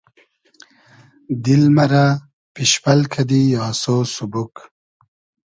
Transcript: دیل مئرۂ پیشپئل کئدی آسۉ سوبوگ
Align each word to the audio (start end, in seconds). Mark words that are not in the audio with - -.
دیل 1.43 1.63
مئرۂ 1.75 2.05
پیشپئل 2.53 3.01
کئدی 3.13 3.41
آسۉ 3.67 3.83
سوبوگ 4.13 4.53